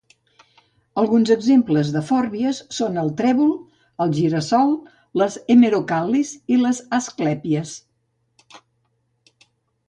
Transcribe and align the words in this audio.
Alguns 0.99 1.31
exemples 1.33 1.91
de 1.95 2.01
fòrbies 2.07 2.61
són 2.77 2.97
el 3.01 3.11
trèvol, 3.19 3.51
el 4.05 4.15
gira-sol, 4.21 4.73
les 5.23 5.37
hemerocal·lis 5.57 6.33
i 6.57 6.59
les 6.63 6.81
asclèpies. 7.01 7.77